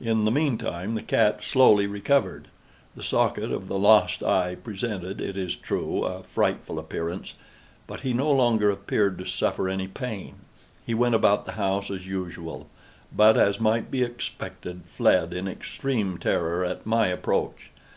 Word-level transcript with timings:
In 0.00 0.24
the 0.24 0.30
meantime 0.30 0.94
the 0.94 1.02
cat 1.02 1.42
slowly 1.42 1.88
recovered. 1.88 2.46
The 2.94 3.02
socket 3.02 3.50
of 3.50 3.66
the 3.66 3.76
lost 3.76 4.22
eye 4.22 4.54
presented, 4.54 5.20
it 5.20 5.36
is 5.36 5.56
true, 5.56 6.04
a 6.04 6.22
frightful 6.22 6.78
appearance, 6.78 7.34
but 7.88 8.02
he 8.02 8.12
no 8.12 8.30
longer 8.30 8.70
appeared 8.70 9.18
to 9.18 9.24
suffer 9.24 9.68
any 9.68 9.88
pain. 9.88 10.36
He 10.86 10.94
went 10.94 11.16
about 11.16 11.44
the 11.44 11.52
house 11.58 11.90
as 11.90 12.06
usual, 12.06 12.68
but, 13.12 13.36
as 13.36 13.58
might 13.58 13.90
be 13.90 14.04
expected, 14.04 14.82
fled 14.84 15.32
in 15.32 15.48
extreme 15.48 16.18
terror 16.18 16.64
at 16.64 16.86
my 16.86 17.08
approach. 17.08 17.72